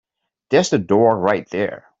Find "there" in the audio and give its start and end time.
1.51-1.85